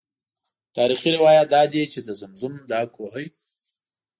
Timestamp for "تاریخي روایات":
0.77-1.47